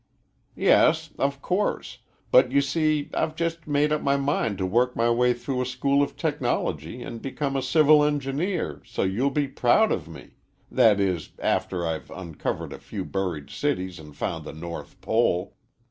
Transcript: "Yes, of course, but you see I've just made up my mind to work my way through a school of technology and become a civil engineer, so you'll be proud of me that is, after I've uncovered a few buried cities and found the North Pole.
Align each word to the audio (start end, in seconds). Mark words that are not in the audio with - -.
"Yes, 0.55 1.11
of 1.19 1.43
course, 1.43 1.99
but 2.31 2.51
you 2.51 2.59
see 2.59 3.11
I've 3.13 3.35
just 3.35 3.67
made 3.67 3.91
up 3.91 4.01
my 4.01 4.17
mind 4.17 4.57
to 4.57 4.65
work 4.65 4.95
my 4.95 5.11
way 5.11 5.31
through 5.31 5.61
a 5.61 5.65
school 5.67 6.01
of 6.01 6.15
technology 6.17 7.03
and 7.03 7.21
become 7.21 7.55
a 7.55 7.61
civil 7.61 8.03
engineer, 8.03 8.81
so 8.83 9.03
you'll 9.03 9.29
be 9.29 9.47
proud 9.47 9.91
of 9.91 10.07
me 10.07 10.31
that 10.71 10.99
is, 10.99 11.33
after 11.37 11.85
I've 11.85 12.09
uncovered 12.09 12.73
a 12.73 12.79
few 12.79 13.05
buried 13.05 13.51
cities 13.51 13.99
and 13.99 14.15
found 14.17 14.43
the 14.43 14.53
North 14.53 14.99
Pole. 15.01 15.53